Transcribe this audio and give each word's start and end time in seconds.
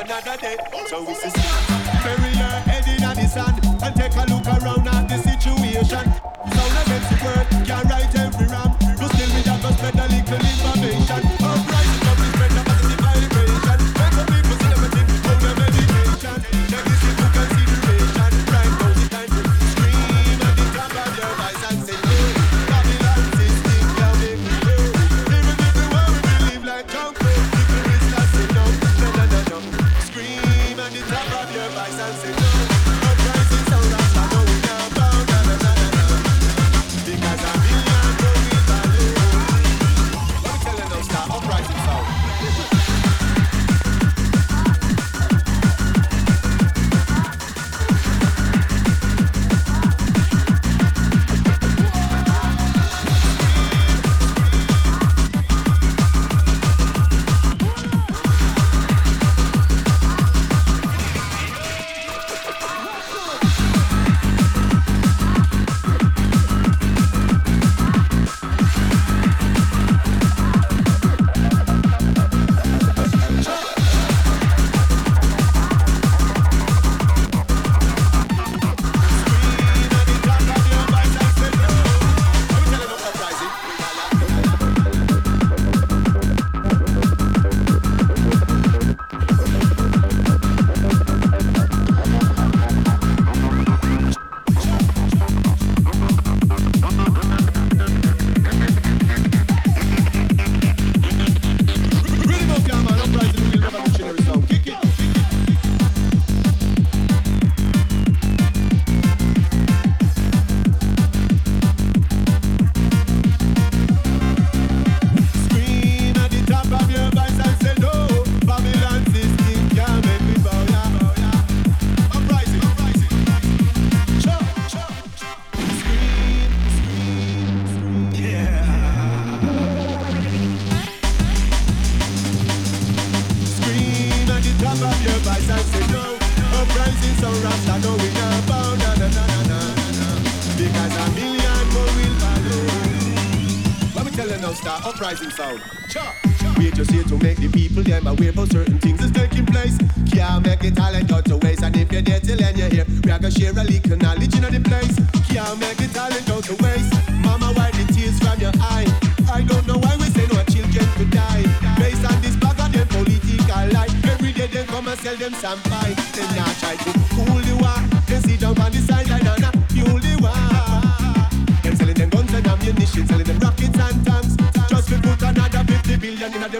another 0.00 0.36
day. 0.36 0.56
So 0.86 1.02
we 1.02 1.14
see 1.14 1.30
bury 2.02 2.32
your 2.32 2.56
head 2.68 2.86
in 2.88 3.00
the 3.00 3.28
sand 3.28 3.60
and 3.82 3.94
take 3.94 4.16
a 4.16 4.24
look 4.32 4.46
around 4.46 4.88
at 4.88 5.08
the 5.08 5.18
situation. 5.18 6.04
Sound 6.54 6.76
against 6.82 7.10
the 7.10 7.18
world, 7.24 7.66
can't 7.66 7.90
right 7.90 8.14
every 8.16 8.46
rhyme. 8.46 8.76
But 8.98 9.08
still 9.12 9.30
we 9.34 9.42
have 9.42 9.60
to 9.62 9.72
spread 9.72 9.94
a 9.94 10.06
little 10.08 10.40
information. 10.40 11.69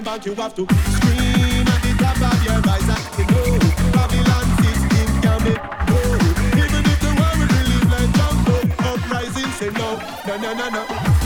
them 0.00 0.04
back, 0.04 0.26
you 0.26 0.34
have 0.34 0.54
to 0.54 0.66
scream 0.96 1.66
at 1.66 1.82
the 1.82 1.94
top 1.98 2.16
of 2.32 2.44
your 2.44 2.60
voice 2.60 2.88
and 2.88 3.04
say 3.14 3.26
no. 3.32 3.42
Babylon 3.92 4.46
16 4.62 5.22
can 5.22 5.38
be 5.44 5.54
no. 5.90 6.00
Even 6.64 6.82
if 6.86 7.00
the 7.00 7.12
world 7.18 7.36
will 7.38 7.48
believe 7.48 7.90
like 7.90 8.10
Jumbo, 8.16 8.56
uprising, 8.88 9.50
say 9.52 9.70
no, 9.70 9.98
no, 10.26 10.36
no, 10.36 10.54
no, 10.54 10.68
no. 10.70 11.19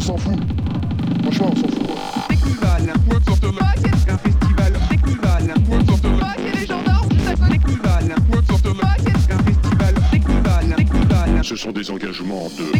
s'en 0.00 0.16
fout. 0.16 0.38
Franchement, 1.22 1.50
on 1.52 1.56
s'en 1.56 1.68
fout. 1.68 1.86
Ce 11.42 11.54
sont 11.54 11.70
des 11.70 11.90
engagements 11.92 12.50
de. 12.58 12.75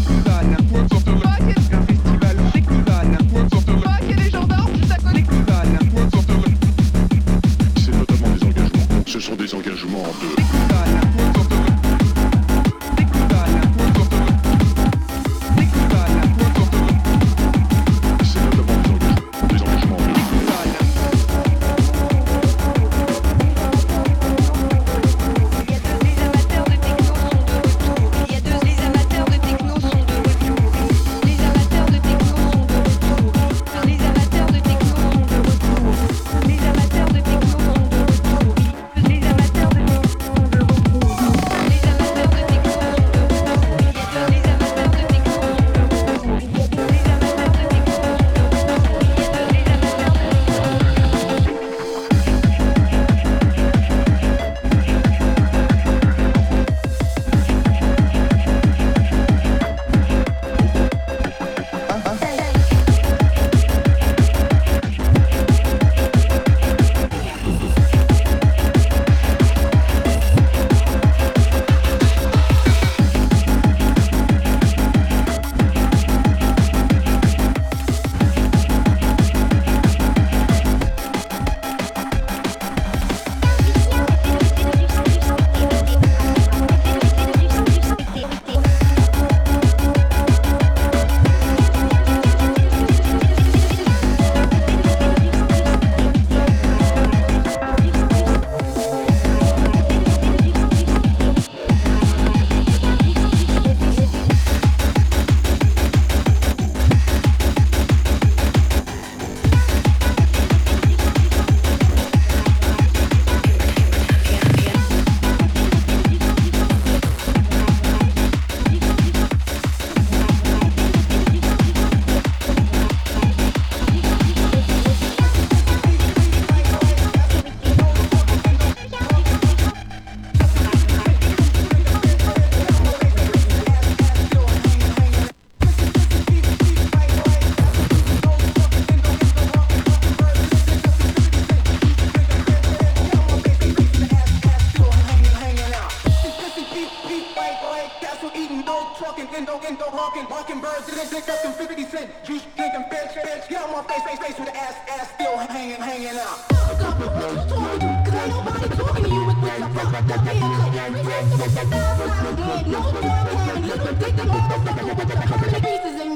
Pieces 165.67 166.01
in 166.01 166.16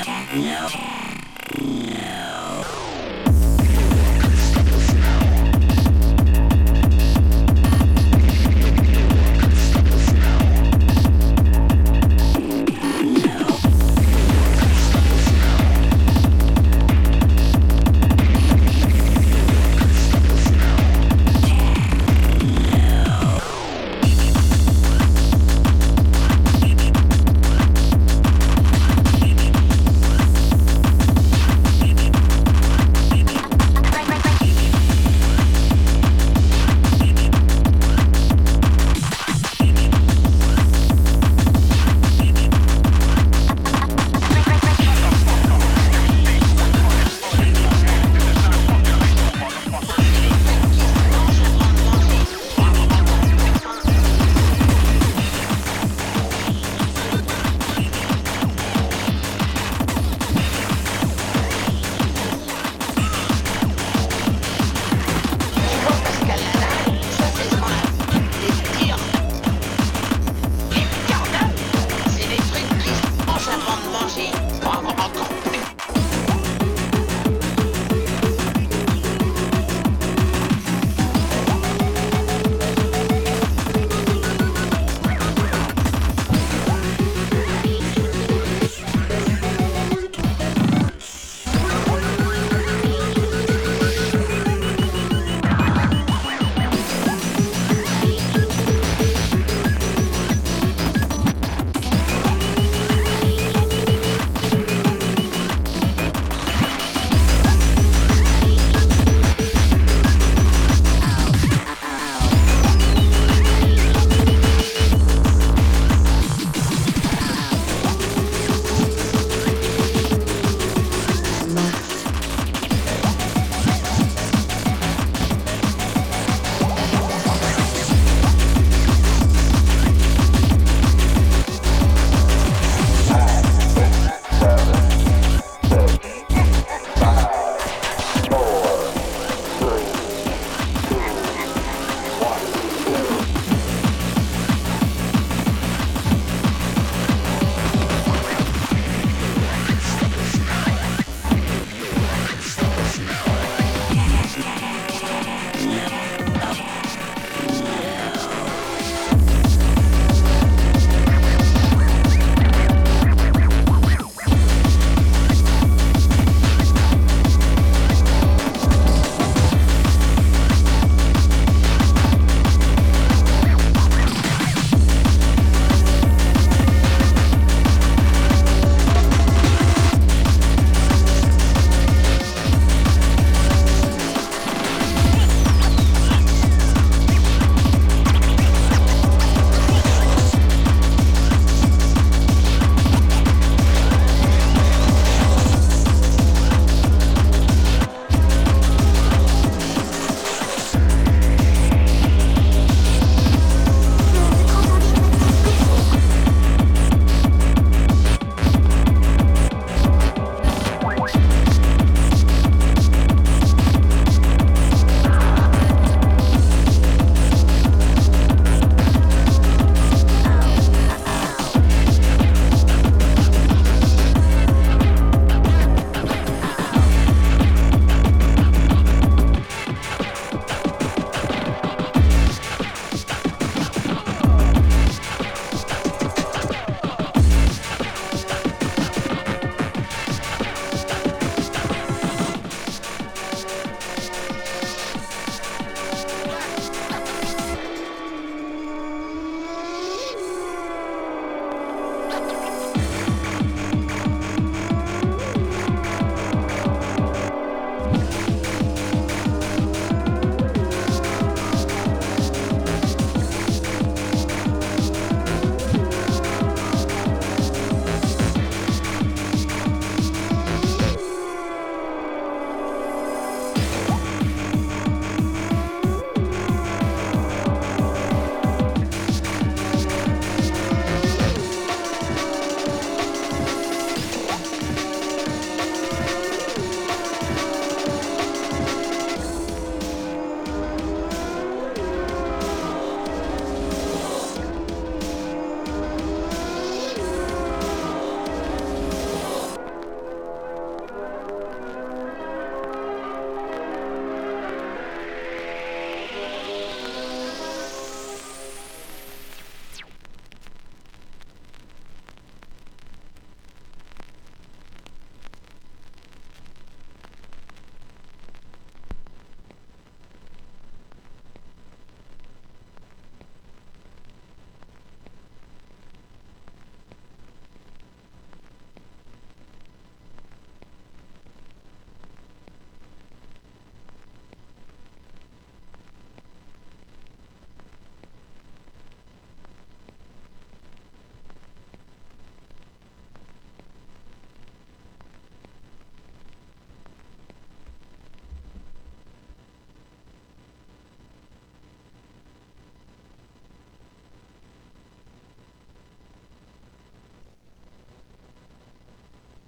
Techno. 0.00 0.70
No. 1.58 2.31